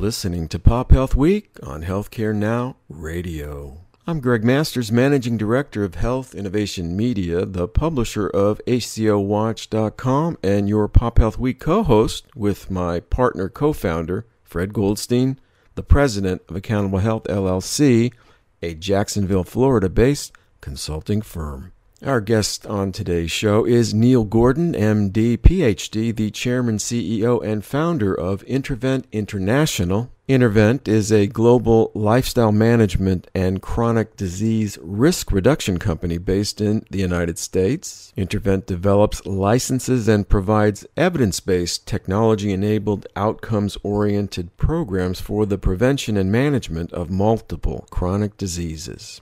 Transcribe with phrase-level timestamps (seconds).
[0.00, 3.82] listening to Pop Health Week on Healthcare Now Radio.
[4.06, 10.88] I'm Greg Masters, Managing Director of Health Innovation Media, the publisher of HCOWatch.com, and your
[10.88, 15.38] Pop Health Week co host with my partner co founder, Fred Goldstein,
[15.74, 18.10] the president of Accountable Health LLC,
[18.62, 20.32] a Jacksonville, Florida based
[20.62, 21.72] consulting firm.
[22.02, 28.14] Our guest on today's show is Neil Gordon, MD, PhD, the chairman, CEO, and founder
[28.14, 30.10] of Intervent International.
[30.26, 37.00] Intervent is a global lifestyle management and chronic disease risk reduction company based in the
[37.00, 38.14] United States.
[38.16, 46.16] Intervent develops, licenses, and provides evidence based, technology enabled, outcomes oriented programs for the prevention
[46.16, 49.20] and management of multiple chronic diseases.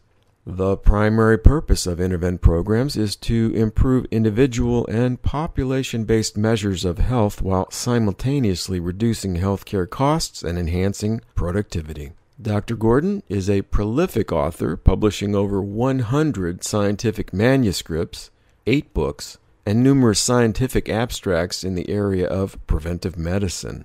[0.51, 6.97] The primary purpose of Intervent programs is to improve individual and population based measures of
[6.97, 12.13] health while simultaneously reducing healthcare costs and enhancing productivity.
[12.41, 12.77] Dr.
[12.77, 18.31] Gordon is a prolific author, publishing over 100 scientific manuscripts,
[18.67, 23.85] eight books, and numerous scientific abstracts in the area of preventive medicine.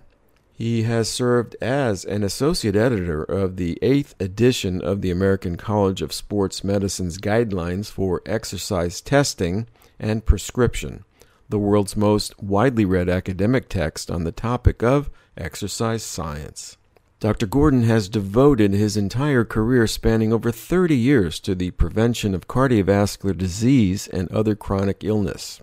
[0.64, 6.02] He has served as an associate editor of the eighth edition of the American College
[6.02, 9.68] of Sports Medicine's Guidelines for Exercise Testing
[10.00, 11.04] and Prescription,
[11.50, 16.78] the world's most widely read academic text on the topic of exercise science.
[17.20, 17.46] Dr.
[17.46, 23.38] Gordon has devoted his entire career spanning over 30 years to the prevention of cardiovascular
[23.38, 25.60] disease and other chronic illness.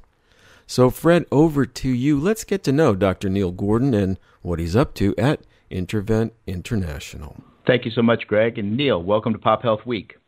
[0.70, 2.20] So, Fred, over to you.
[2.20, 3.28] Let's get to know Dr.
[3.28, 7.42] Neil Gordon and what he's up to at Intervent International.
[7.66, 8.56] Thank you so much, Greg.
[8.56, 10.19] And Neil, welcome to Pop Health Week.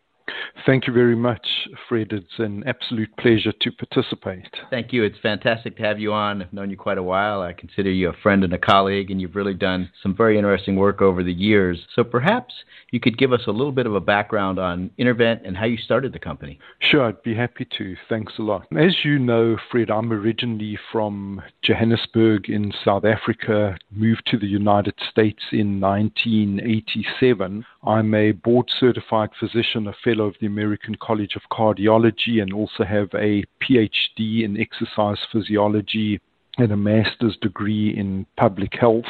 [0.65, 2.13] Thank you very much, Fred.
[2.13, 4.49] It's an absolute pleasure to participate.
[4.71, 5.03] Thank you.
[5.03, 6.43] It's fantastic to have you on.
[6.43, 7.43] I've known you quite a while.
[7.43, 10.77] I consider you a friend and a colleague, and you've really done some very interesting
[10.77, 11.79] work over the years.
[11.95, 12.55] So perhaps
[12.91, 15.77] you could give us a little bit of a background on Intervent and how you
[15.79, 16.59] started the company.
[16.81, 17.97] Sure, I'd be happy to.
[18.09, 18.67] Thanks a lot.
[18.77, 24.95] As you know, Fred, I'm originally from Johannesburg in South Africa, moved to the United
[25.11, 27.65] States in 1987.
[27.85, 32.85] I'm a board certified physician, a fellow of the American College of Cardiology, and also
[32.85, 36.21] have a PhD in exercise physiology
[36.59, 39.07] and a master's degree in public health.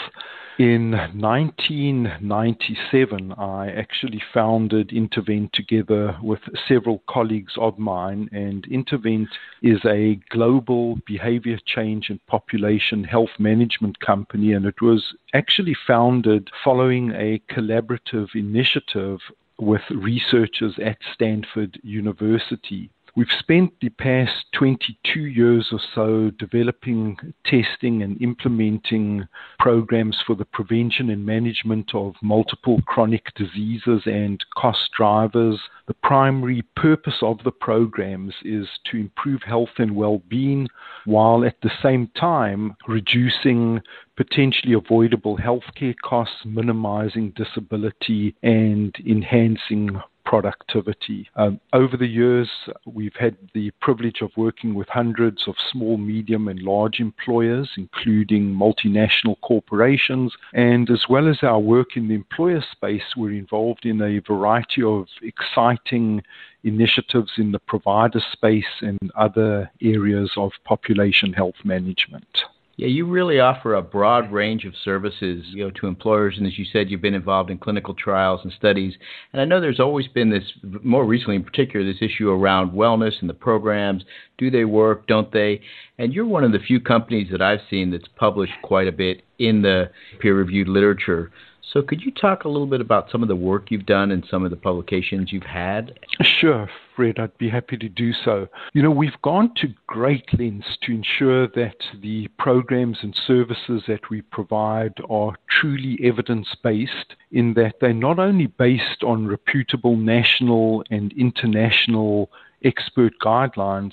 [0.59, 9.31] In 1997, I actually founded Intervent together with several colleagues of mine, and Intervent
[9.63, 16.51] is a global behavior change and population health management company, and it was actually founded
[16.63, 19.19] following a collaborative initiative
[19.59, 22.91] with researchers at Stanford University.
[23.15, 30.47] We've spent the past 22 years or so developing, testing, and implementing programs for the
[30.47, 35.61] prevention and management of multiple chronic diseases and cost drivers.
[35.89, 40.69] The primary purpose of the programs is to improve health and well being
[41.05, 43.83] while at the same time reducing
[44.23, 51.29] potentially avoidable healthcare costs, minimizing disability, and enhancing productivity.
[51.35, 52.49] Um, over the years,
[52.87, 58.55] we've had the privilege of working with hundreds of small, medium, and large employers, including
[58.55, 60.33] multinational corporations.
[60.53, 64.83] And as well as our work in the employer space, we're involved in a variety
[64.83, 66.23] of exciting
[66.63, 72.45] initiatives in the provider space and other areas of population health management.
[72.83, 76.59] Yeah, you really offer a broad range of services, you know, to employers, and as
[76.59, 78.95] you said, you've been involved in clinical trials and studies.
[79.33, 80.43] And I know there's always been this,
[80.83, 84.03] more recently in particular, this issue around wellness and the programs.
[84.37, 85.07] Do they work?
[85.07, 85.61] Don't they?
[85.97, 89.23] And you're one of the few companies that I've seen that's published quite a bit
[89.39, 91.31] in the peer-reviewed literature.
[91.71, 94.27] So, could you talk a little bit about some of the work you've done and
[94.29, 95.99] some of the publications you've had?
[96.21, 98.49] Sure, Fred, I'd be happy to do so.
[98.75, 104.11] You know, we've gone to great lengths to ensure that the programs and services that
[104.11, 110.85] we provide are truly evidence based, in that they're not only based on reputable national
[110.91, 112.29] and international
[112.65, 113.93] expert guidelines,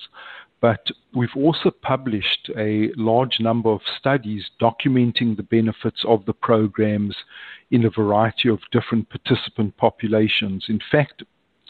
[0.62, 7.16] but we've also published a large number of studies documenting the benefits of the programs
[7.72, 10.66] in a variety of different participant populations.
[10.68, 11.24] In fact,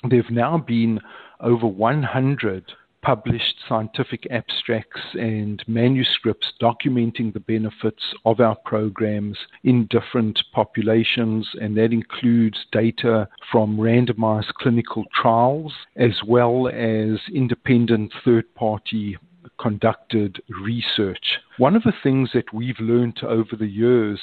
[0.09, 0.99] there have now been
[1.39, 2.71] over 100
[3.01, 11.77] published scientific abstracts and manuscripts documenting the benefits of our programs in different populations, and
[11.77, 19.17] that includes data from randomized clinical trials as well as independent third party
[19.59, 21.39] conducted research.
[21.57, 24.19] One of the things that we've learned over the years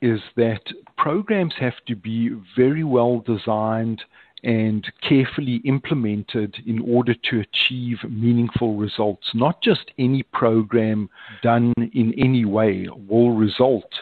[0.00, 0.62] is that
[0.96, 4.02] programs have to be very well designed
[4.44, 9.28] and carefully implemented in order to achieve meaningful results.
[9.34, 11.10] Not just any program
[11.42, 13.92] done in any way will result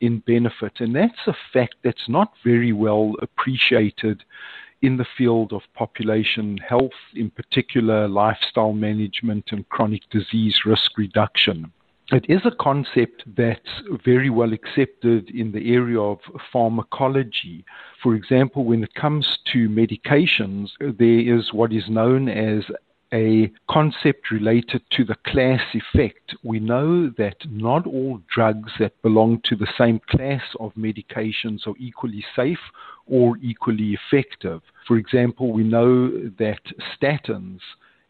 [0.00, 0.80] in benefit.
[0.80, 4.22] And that's a fact that's not very well appreciated
[4.82, 11.70] in the field of population health, in particular lifestyle management and chronic disease risk reduction.
[12.12, 16.18] It is a concept that's very well accepted in the area of
[16.52, 17.64] pharmacology.
[18.02, 22.64] For example, when it comes to medications, there is what is known as
[23.14, 26.34] a concept related to the class effect.
[26.42, 31.76] We know that not all drugs that belong to the same class of medications are
[31.78, 32.58] equally safe
[33.06, 34.62] or equally effective.
[34.88, 36.10] For example, we know
[36.40, 36.60] that
[37.00, 37.60] statins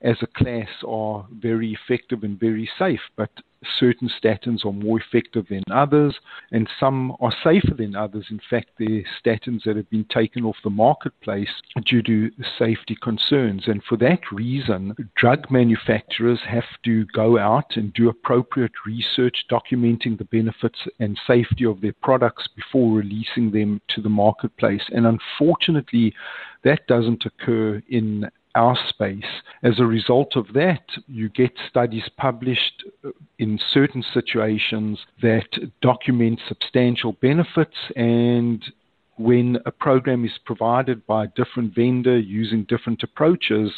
[0.00, 3.30] as a class are very effective and very safe, but
[3.78, 6.14] certain statins are more effective than others,
[6.50, 8.26] and some are safer than others.
[8.30, 11.50] In fact, there are statins that have been taken off the marketplace
[11.84, 13.64] due to safety concerns.
[13.66, 20.16] And for that reason, drug manufacturers have to go out and do appropriate research documenting
[20.16, 24.82] the benefits and safety of their products before releasing them to the marketplace.
[24.90, 26.14] And unfortunately,
[26.64, 29.24] that doesn't occur in our space.
[29.62, 35.48] As a result of that, you get studies published uh, in certain situations that
[35.82, 38.62] document substantial benefits and
[39.16, 43.70] when a program is provided by a different vendor using different approaches,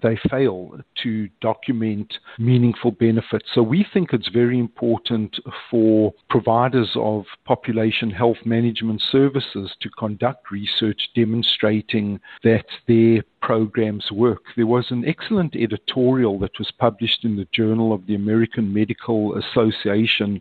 [0.00, 3.46] they fail to document meaningful benefits.
[3.54, 5.38] So we think it's very important
[5.70, 14.42] for providers of population health management services to conduct research demonstrating that their programs work.
[14.56, 19.36] There was an excellent editorial that was published in the Journal of the American Medical
[19.36, 20.40] Association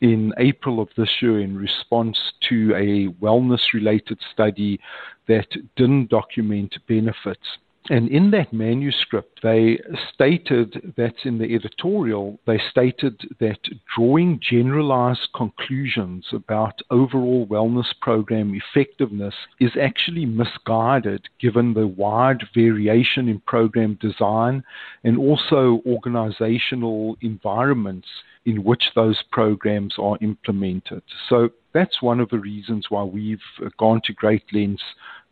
[0.00, 2.18] in April of this year in response
[2.48, 4.78] to a wellness related study
[5.26, 7.58] that didn't document benefits.
[7.90, 9.78] And in that manuscript, they
[10.12, 13.60] stated that's in the editorial, they stated that
[13.94, 23.28] drawing generalized conclusions about overall wellness program effectiveness is actually misguided given the wide variation
[23.28, 24.62] in program design
[25.04, 28.08] and also organizational environments
[28.44, 31.02] in which those programs are implemented.
[31.28, 33.42] So that's one of the reasons why we've
[33.78, 34.82] gone to great lengths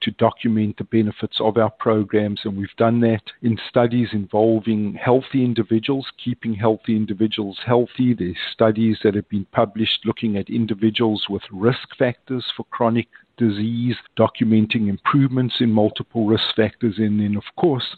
[0.02, 5.44] to document the benefits of our programs, and we've done that in studies involving healthy
[5.44, 8.14] individuals, keeping healthy individuals healthy.
[8.14, 13.96] There's studies that have been published looking at individuals with risk factors for chronic disease,
[14.18, 17.96] documenting improvements in multiple risk factors, and then, of course,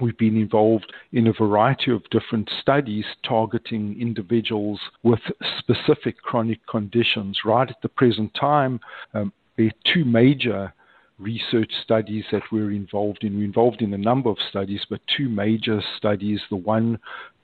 [0.00, 5.20] We've been involved in a variety of different studies targeting individuals with
[5.58, 7.40] specific chronic conditions.
[7.44, 8.80] Right at the present time,
[9.14, 10.72] um, there are two major
[11.18, 13.36] research studies that we're involved in.
[13.36, 16.98] We're involved in a number of studies, but two major studies the one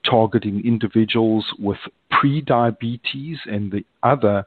[0.05, 1.79] targeting individuals with
[2.11, 4.45] pre-diabetes and the other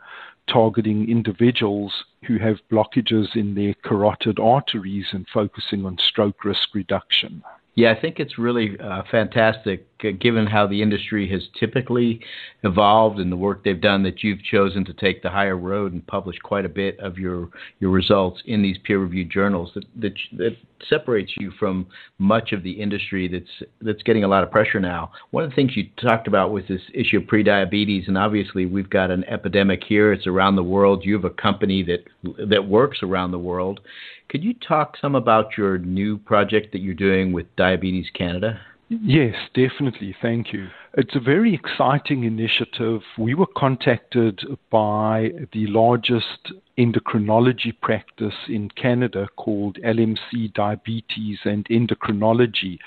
[0.49, 1.93] targeting individuals
[2.27, 7.43] who have blockages in their carotid arteries and focusing on stroke risk reduction.
[7.75, 9.87] Yeah, I think it's really uh, fantastic,
[10.21, 12.21] given how the industry has typically
[12.63, 16.07] evolved and the work they've done, that you've chosen to take the higher road and
[16.07, 17.49] publish quite a bit of your
[17.81, 19.73] your results in these peer-reviewed journals.
[19.75, 20.57] That that, that
[20.89, 21.87] separates you from
[22.19, 25.11] much of the industry that's that's getting a lot of pressure now.
[25.31, 28.91] One of the things you talked about was this issue of prediabetes, and obviously we've
[28.91, 30.13] got an epidemic here.
[30.13, 31.05] It's around the world.
[31.05, 33.81] You have a company that that works around the world
[34.29, 38.61] could you talk some about your new project that you're doing with Diabetes Canada?
[38.89, 40.17] Yes, definitely.
[40.21, 40.69] Thank you.
[40.95, 43.03] It's a very exciting initiative.
[43.19, 44.41] We were contacted
[44.71, 52.79] by the largest endocrinology practice in Canada called LMC Diabetes and Endocrinology.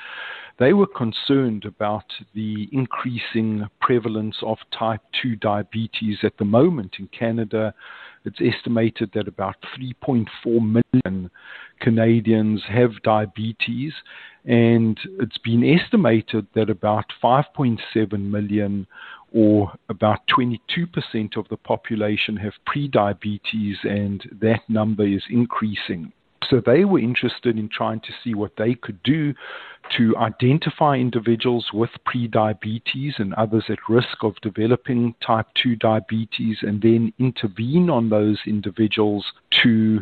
[0.57, 7.07] They were concerned about the increasing prevalence of type 2 diabetes at the moment in
[7.07, 7.73] Canada
[8.25, 11.31] it's estimated that about 3.4 million
[11.79, 13.93] Canadians have diabetes,
[14.45, 17.77] and it's been estimated that about 5.7
[18.19, 18.87] million
[19.33, 20.57] or about 22%
[21.37, 26.11] of the population have prediabetes, and that number is increasing.
[26.49, 29.33] So they were interested in trying to see what they could do
[29.97, 36.81] to identify individuals with prediabetes and others at risk of developing type 2 diabetes and
[36.81, 39.25] then intervene on those individuals
[39.63, 40.01] to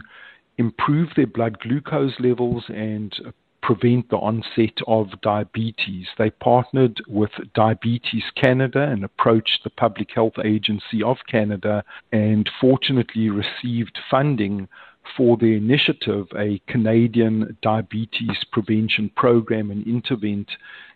[0.57, 3.31] improve their blood glucose levels and uh,
[3.61, 6.07] prevent the onset of diabetes.
[6.17, 13.29] They partnered with Diabetes Canada and approached the Public Health Agency of Canada and fortunately
[13.29, 14.67] received funding
[15.15, 20.49] for the initiative, a Canadian diabetes prevention program and Intervent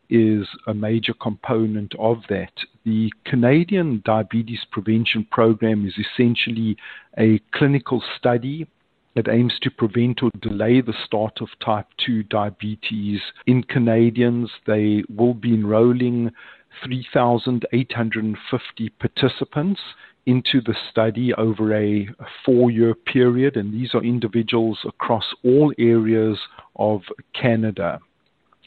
[0.09, 2.51] is a major component of that.
[2.85, 6.77] The Canadian Diabetes Prevention Program is essentially
[7.17, 8.67] a clinical study
[9.15, 14.49] that aims to prevent or delay the start of type 2 diabetes in Canadians.
[14.65, 16.31] They will be enrolling
[16.83, 19.81] 3,850 participants
[20.25, 22.07] into the study over a
[22.45, 26.37] four year period, and these are individuals across all areas
[26.75, 27.01] of
[27.33, 27.99] Canada.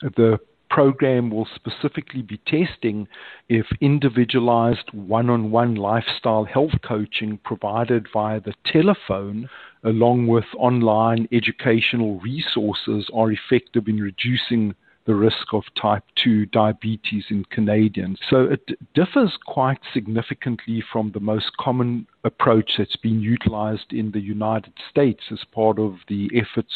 [0.03, 3.09] The program will specifically be testing
[3.49, 9.49] if individualized one on one lifestyle health coaching provided via the telephone,
[9.85, 14.75] along with online educational resources, are effective in reducing
[15.07, 18.19] the risk of type 2 diabetes in Canadians.
[18.29, 24.21] So it differs quite significantly from the most common approach that's been utilized in the
[24.21, 26.73] United States as part of the efforts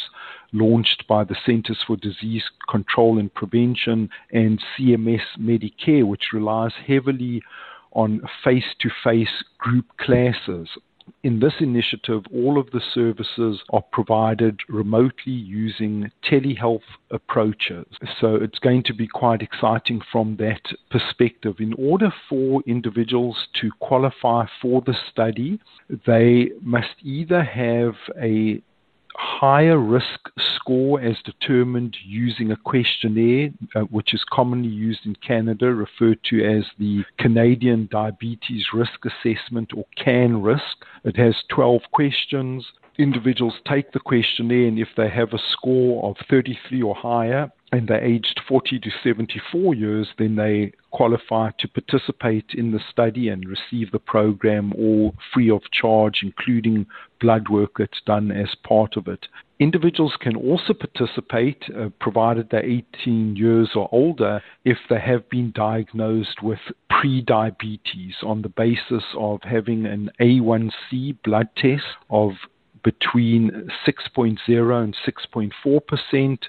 [0.52, 7.42] launched by the Centers for Disease Control and Prevention and CMS Medicare, which relies heavily
[7.92, 10.68] on face to face group classes
[11.22, 17.86] in this initiative, all of the services are provided remotely using telehealth approaches.
[18.20, 21.56] So it's going to be quite exciting from that perspective.
[21.58, 25.60] In order for individuals to qualify for the study,
[26.06, 28.62] they must either have a
[29.16, 35.72] higher risk score as determined using a questionnaire, uh, which is commonly used in Canada,
[35.72, 40.84] referred to as the Canadian Diabetes Risk Assessment or CAN risk.
[41.04, 42.66] It has 12 questions.
[42.98, 47.86] Individuals take the questionnaire, and if they have a score of 33 or higher, and
[47.86, 53.48] they're aged 40 to 74 years, then they qualify to participate in the study and
[53.48, 56.86] receive the program all free of charge, including
[57.20, 59.28] blood work that's done as part of it.
[59.60, 65.52] Individuals can also participate, uh, provided they're 18 years or older, if they have been
[65.54, 72.32] diagnosed with pre-diabetes on the basis of having an A1C blood test of
[72.82, 76.46] between 6.0 and 6.4 percent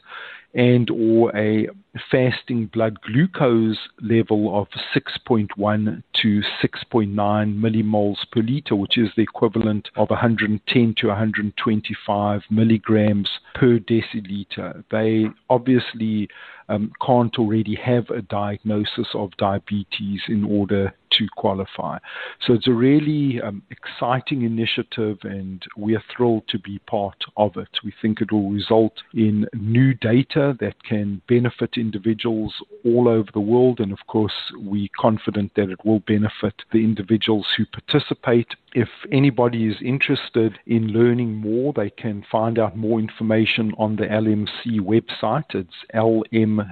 [0.54, 1.68] and or a
[2.10, 9.90] fasting blood glucose level of 6.1 to 6.9 millimoles per liter, which is the equivalent
[9.96, 14.84] of 110 to 125 milligrams per deciliter.
[14.92, 16.28] They obviously
[16.70, 21.98] um, can't already have a diagnosis of diabetes in order to qualify.
[22.46, 27.58] So it's a really um, exciting initiative, and we are thrilled to be part of
[27.58, 27.70] it.
[27.84, 32.54] We think it will result in new data that can benefit individuals
[32.84, 37.48] all over the world, and of course, we're confident that it will benefit the individuals
[37.56, 38.56] who participate.
[38.74, 44.06] If anybody is interested in learning more, they can find out more information on the
[44.06, 45.54] LMC website.
[45.54, 46.72] It's lmc.ca.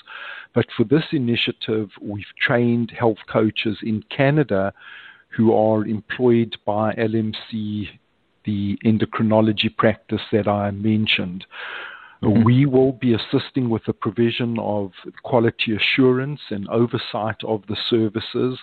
[0.54, 4.74] but for this initiative, we've trained health coaches in Canada
[5.30, 7.88] who are employed by LMC,
[8.44, 11.46] the endocrinology practice that I mentioned.
[12.22, 12.44] Mm-hmm.
[12.44, 18.58] We will be assisting with the provision of quality assurance and oversight of the services.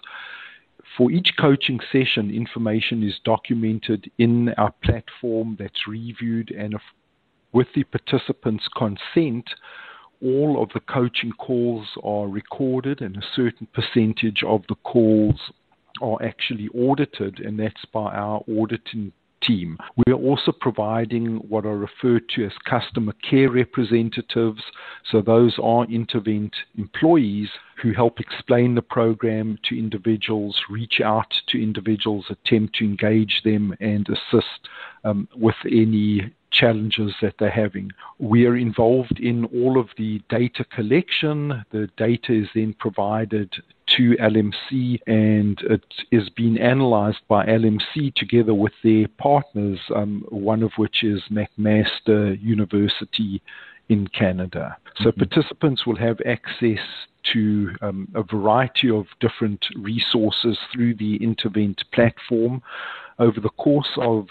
[0.97, 6.75] For each coaching session, information is documented in our platform that's reviewed, and
[7.51, 9.49] with the participants' consent,
[10.21, 15.39] all of the coaching calls are recorded, and a certain percentage of the calls
[16.01, 19.11] are actually audited, and that's by our auditing
[19.41, 19.77] team.
[19.95, 24.63] We are also providing what are referred to as customer care representatives.
[25.11, 27.49] So, those are Intervent employees
[27.81, 33.75] who help explain the program to individuals, reach out to individuals, attempt to engage them,
[33.79, 34.67] and assist
[35.03, 37.91] um, with any challenges that they're having.
[38.19, 41.63] We are involved in all of the data collection.
[41.71, 43.53] The data is then provided
[43.95, 50.63] to LMC and it is being analyzed by LMC together with their partners, um, one
[50.63, 53.41] of which is McMaster University
[53.89, 54.77] in Canada.
[54.97, 55.23] So mm-hmm.
[55.23, 56.83] participants will have access
[57.33, 62.61] to um, a variety of different resources through the Intervent platform.
[63.19, 64.27] Over the course of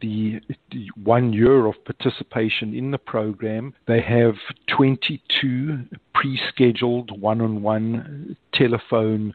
[0.00, 4.34] the, the, one year of participation in the program, they have
[4.68, 5.84] 22
[6.14, 9.34] pre scheduled one on one telephone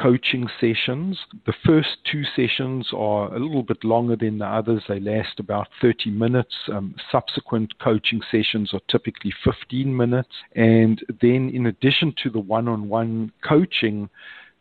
[0.00, 1.18] coaching sessions.
[1.46, 5.68] The first two sessions are a little bit longer than the others, they last about
[5.82, 6.54] 30 minutes.
[6.72, 10.30] Um, subsequent coaching sessions are typically 15 minutes.
[10.54, 14.08] And then, in addition to the one on one coaching,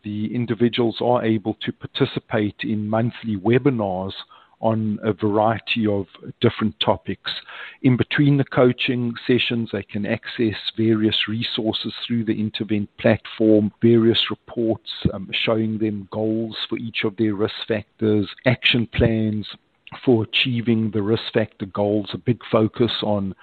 [0.04, 4.14] the individuals are able to participate in monthly webinars
[4.62, 6.06] on a variety of
[6.42, 7.32] different topics.
[7.82, 14.30] In between the coaching sessions, they can access various resources through the Intervent platform, various
[14.30, 19.48] reports um, showing them goals for each of their risk factors, action plans,
[20.06, 23.36] for achieving the risk factor goals, a big focus on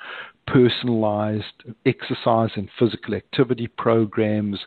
[0.47, 4.61] personalized exercise and physical activity programs,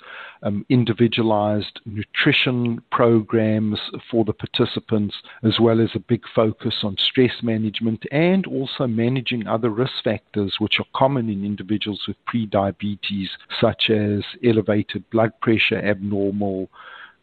[0.43, 3.79] um, individualized nutrition programs
[4.11, 9.47] for the participants, as well as a big focus on stress management and also managing
[9.47, 13.29] other risk factors which are common in individuals with prediabetes,
[13.61, 16.69] such as elevated blood pressure, abnormal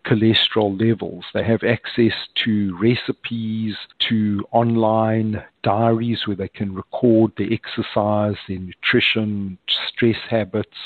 [0.07, 1.25] cholesterol levels.
[1.35, 2.13] They have access
[2.45, 3.75] to recipes,
[4.09, 10.77] to online diaries where they can record their exercise, their nutrition, stress habits.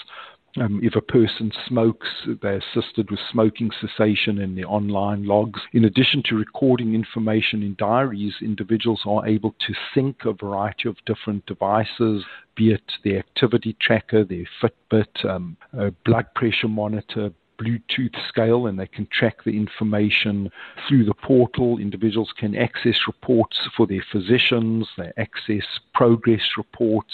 [0.60, 2.08] Um, if a person smokes,
[2.42, 5.60] they're assisted with smoking cessation in their online logs.
[5.72, 10.96] In addition to recording information in diaries, individuals are able to sync a variety of
[11.06, 12.24] different devices,
[12.56, 17.30] be it their activity tracker, their Fitbit, um, a blood pressure monitor,
[17.60, 20.50] Bluetooth scale and they can track the information
[20.88, 21.78] through the portal.
[21.78, 27.12] Individuals can access reports for their physicians, they access progress reports.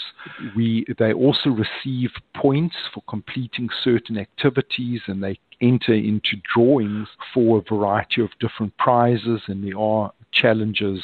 [0.55, 7.57] We, they also receive points for completing certain activities and they enter into drawings for
[7.57, 11.01] a variety of different prizes and there are challenges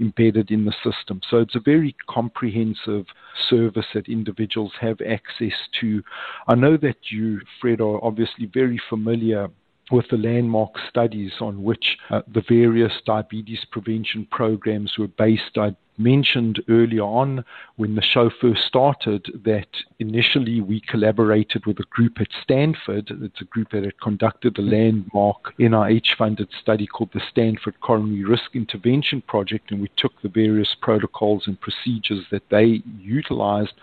[0.00, 1.20] embedded in the system.
[1.30, 3.06] So it's a very comprehensive
[3.48, 6.02] service that individuals have access to.
[6.48, 9.48] I know that you, Fred, are obviously very familiar
[9.90, 15.56] with the landmark studies on which uh, the various diabetes prevention programs were based.
[15.56, 17.44] I mentioned earlier on
[17.76, 23.10] when the show first started that initially we collaborated with a group at Stanford.
[23.22, 28.24] It's a group that had conducted a landmark NIH funded study called the Stanford Coronary
[28.24, 33.74] Risk Intervention Project, and we took the various protocols and procedures that they utilized,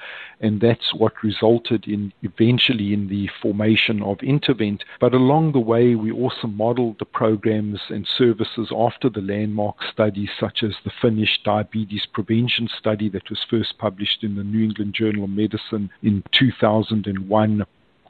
[0.41, 4.83] and that's what resulted in eventually in the formation of Intervent.
[4.99, 10.29] But along the way, we also modeled the programs and services after the landmark studies,
[10.39, 14.63] such as the Finnish Diabetes diabetes prevention study that was first published in the New
[14.63, 17.65] England Journal of Medicine in 2001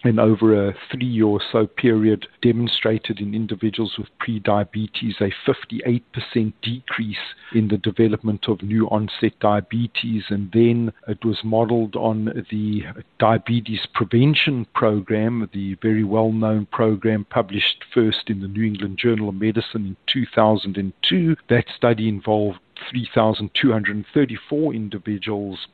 [0.06, 7.18] and over a three or so period demonstrated in individuals with prediabetes a 58% decrease
[7.54, 10.24] in the development of new onset diabetes.
[10.30, 12.84] And then it was modeled on the
[13.18, 19.30] diabetes prevention program, the very well known program published first in the New England Journal
[19.30, 21.38] of Medicine in 2002.
[21.48, 25.68] That study involved 3,234 individuals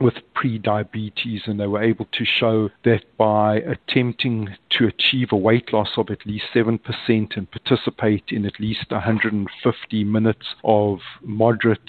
[0.00, 5.72] with pre-diabetes and they were able to show that by attempting to achieve a weight
[5.72, 11.80] loss of at least 7% and participate in at least 150 minutes of moderate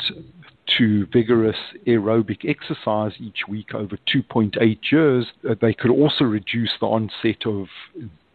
[0.77, 6.85] to vigorous aerobic exercise each week over 2.8 years, uh, they could also reduce the
[6.85, 7.67] onset of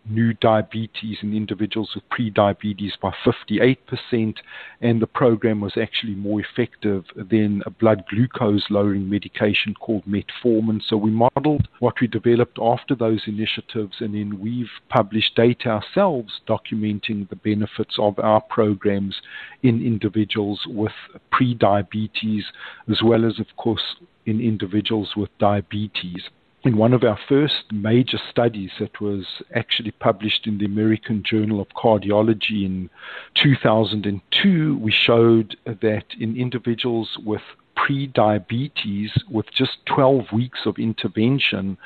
[0.09, 4.37] new diabetes in individuals with pre-diabetes by 58%,
[4.81, 10.81] and the program was actually more effective than a blood glucose lowering medication called metformin.
[10.87, 16.41] So we modeled what we developed after those initiatives, and then we've published data ourselves
[16.49, 19.17] documenting the benefits of our programs
[19.62, 20.93] in individuals with
[21.31, 22.45] pre-diabetes,
[22.91, 26.23] as well as, of course, in individuals with diabetes
[26.64, 31.61] in one of our first major studies that was actually published in the American Journal
[31.61, 32.88] of Cardiology in
[33.35, 37.42] 2002, we showed that in individuals with
[37.85, 41.77] pre-diabetes with just 12 weeks of intervention,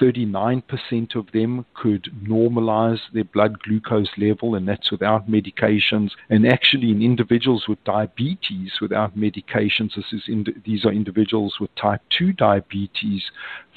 [0.00, 6.10] 39% of them could normalize their blood glucose level, and that's without medications.
[6.28, 11.72] And actually, in individuals with diabetes without medications, this is in, these are individuals with
[11.76, 13.22] type 2 diabetes,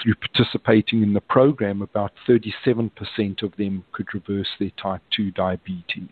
[0.01, 2.89] through participating in the program, about 37%
[3.43, 6.09] of them could reverse their type 2 diabetes.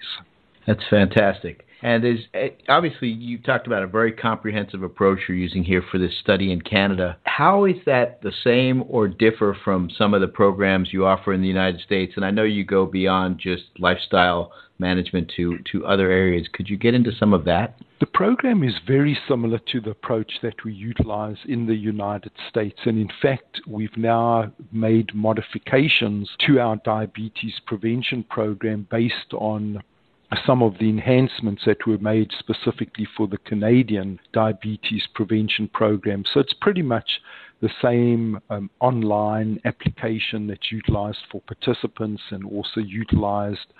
[0.67, 1.65] That's fantastic.
[1.81, 5.99] And there's eh, obviously you talked about a very comprehensive approach you're using here for
[5.99, 7.17] this study in Canada.
[7.25, 11.41] How is that the same or differ from some of the programs you offer in
[11.41, 12.13] the United States?
[12.15, 16.47] And I know you go beyond just lifestyle management to, to other areas.
[16.51, 17.77] Could you get into some of that?
[17.99, 22.79] The program is very similar to the approach that we utilize in the United States.
[22.85, 29.81] And in fact, we've now made modifications to our diabetes prevention program based on
[30.45, 36.23] some of the enhancements that were made specifically for the Canadian diabetes prevention program.
[36.33, 37.21] So it's pretty much
[37.65, 43.73] the same um, online application that's utilized for participants and also utilized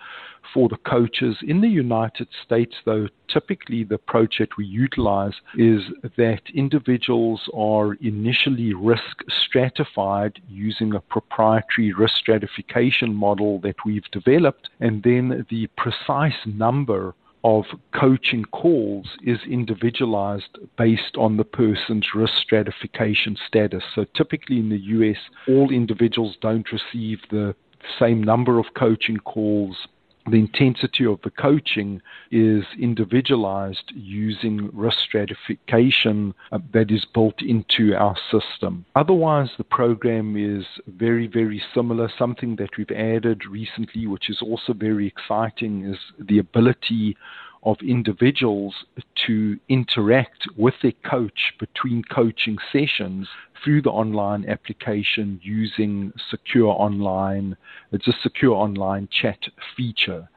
[0.52, 1.38] for the coaches.
[1.44, 5.82] In the United States, though, typically the approach that we utilize is
[6.18, 14.70] that individuals are initially risk stratified using a proprietary risk stratification model that we've developed,
[14.80, 17.14] and then the precise number
[17.46, 23.84] of coaching calls is individualized based on the person's risk stratification status.
[23.94, 27.56] So typically in the US, all individuals don't receive the
[28.00, 29.78] same number of coaching calls
[30.30, 37.94] the intensity of the coaching is individualized using risk stratification uh, that is built into
[37.96, 38.86] our system.
[38.96, 42.10] Otherwise, the program is very, very similar.
[42.18, 47.16] Something that we've added recently, which is also very exciting, is the ability
[47.66, 48.76] of individuals
[49.26, 53.28] to interact with their coach between coaching sessions
[53.64, 57.58] through the online application using secure online.
[57.92, 59.40] It's a secure online chat
[59.76, 60.30] feature.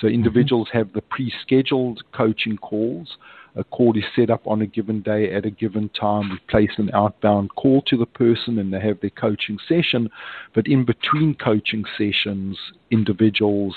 [0.00, 0.14] So mm-hmm.
[0.14, 0.78] individuals mm-hmm.
[0.78, 3.16] have the pre-scheduled coaching calls.
[3.56, 6.30] A call is set up on a given day at a given time.
[6.30, 10.08] We place an outbound call to the person and they have their coaching session.
[10.54, 12.58] But in between coaching sessions,
[12.90, 13.74] individuals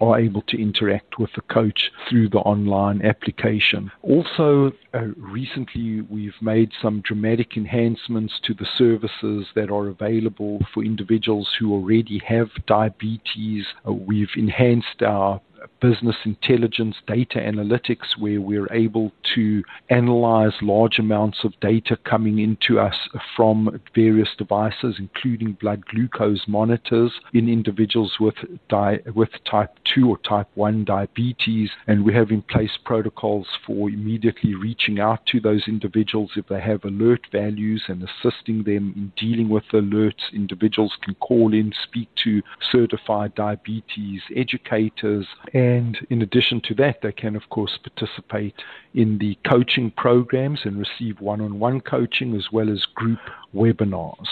[0.00, 3.90] are able to interact with the coach through the online application.
[4.02, 10.82] Also, uh, recently we've made some dramatic enhancements to the services that are available for
[10.84, 13.64] individuals who already have diabetes.
[13.86, 15.40] Uh, we've enhanced our
[15.80, 22.78] business intelligence data analytics where we're able to analyze large amounts of data coming into
[22.78, 22.94] us
[23.36, 28.34] from various devices, including blood glucose monitors in individuals with,
[28.68, 31.70] di- with type 2 or type 1 diabetes.
[31.86, 36.60] And we have in place protocols for immediately reaching out to those individuals if they
[36.60, 40.32] have alert values and assisting them in dealing with alerts.
[40.32, 47.12] Individuals can call in, speak to certified diabetes educators, and in addition to that, they
[47.12, 48.54] can, of course, participate
[48.94, 53.18] in the coaching programs and receive one on one coaching as well as group
[53.54, 54.28] webinars.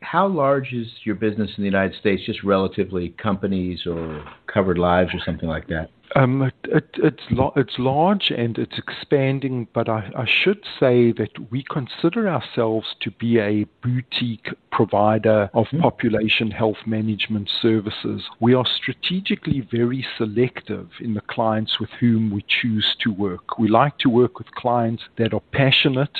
[0.00, 5.10] How large is your business in the United States, just relatively companies or covered lives
[5.14, 5.90] or something like that?
[6.14, 7.22] Um, it, it, it's
[7.56, 13.10] it's large and it's expanding, but I, I, should say that we consider ourselves to
[13.10, 15.80] be a boutique provider of mm-hmm.
[15.80, 18.24] population health management services.
[18.40, 23.58] We are strategically very selective in the clients with whom we choose to work.
[23.58, 26.18] We like to work with clients that are passionate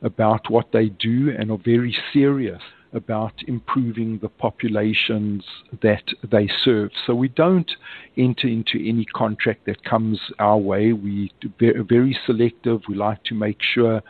[0.00, 2.62] about what they do and are very serious
[2.94, 5.44] about improving the populations
[5.82, 6.90] that they serve.
[7.06, 7.70] So we don't
[8.16, 10.92] enter into any contract that comes our way.
[10.92, 12.82] We are very selective.
[12.88, 14.02] We like to make sure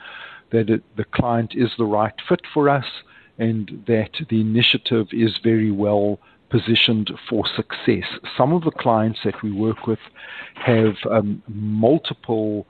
[0.52, 2.86] that it, the client is the right fit for us
[3.38, 6.20] and that the initiative is very well
[6.50, 8.04] positioned for success.
[8.36, 9.98] Some of the clients that we work with
[10.54, 12.66] have um, multiple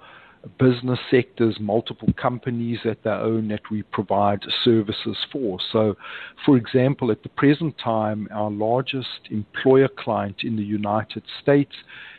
[0.58, 5.58] business sectors, multiple companies that they own that we provide services for.
[5.72, 5.96] So,
[6.44, 11.74] for example, at the present time, our largest employer client in the United States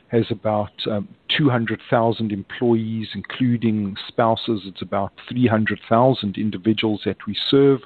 [0.09, 4.61] has about um, 200,000 employees, including spouses.
[4.65, 7.81] It's about 300,000 individuals that we serve.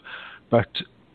[0.50, 0.70] But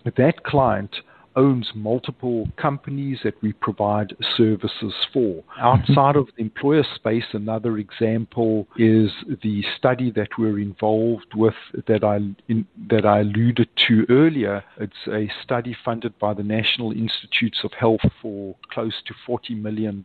[0.05, 0.97] that client
[1.37, 5.42] owns multiple companies that we provide services for.
[5.42, 5.61] Mm-hmm.
[5.61, 9.11] Outside of the employer space, another example is
[9.42, 11.55] the study that we're involved with
[11.87, 12.16] that I
[12.49, 14.62] in, that I alluded to earlier.
[14.79, 20.05] It's a study funded by the National Institutes of Health for close to $40 million,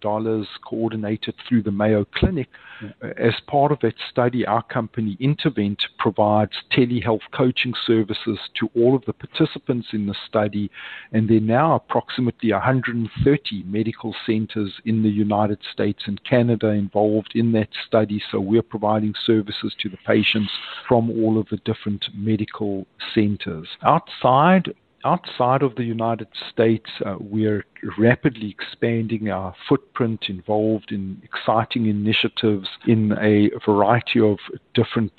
[0.68, 2.50] coordinated through the Mayo Clinic.
[2.82, 3.10] Mm-hmm.
[3.18, 9.04] As part of that study, our company Intervent provides telehealth coaching services to all of
[9.06, 10.72] the participants in the study
[11.12, 17.32] and there are now approximately 130 medical centers in the United States and Canada involved
[17.36, 18.22] in that study.
[18.32, 20.52] So we're providing services to the patients
[20.88, 23.68] from all of the different medical centers.
[23.84, 24.74] Outside
[25.06, 27.66] outside of the United States, uh, we're
[27.98, 34.38] rapidly expanding our footprint, involved in exciting initiatives in a variety of
[34.74, 35.14] different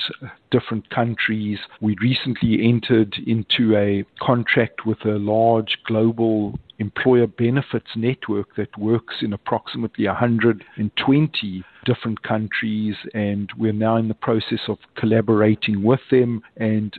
[0.50, 1.58] different countries.
[1.80, 9.16] We recently entered into a contract with a large global employer benefits network that works
[9.20, 16.42] in approximately 120 different countries, and we're now in the process of collaborating with them
[16.56, 16.98] and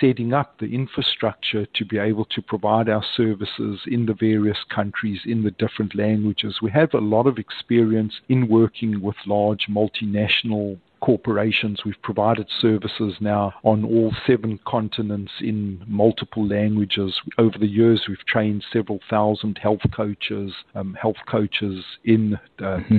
[0.00, 5.20] setting up the infrastructure to be able to provide our services in the various countries
[5.24, 6.60] in the different languages.
[6.62, 11.80] We have a lot of experience in working with large multinational corporations.
[11.84, 17.14] We've provided services now on all seven continents in multiple languages.
[17.36, 22.98] Over the years, we've trained several thousand health coaches, um, health coaches in uh, mm-hmm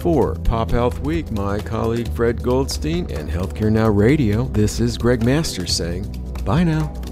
[0.03, 5.23] For Pop Health Week, my colleague Fred Goldstein and Healthcare Now Radio, this is Greg
[5.23, 6.03] Masters saying,
[6.43, 7.02] bye now.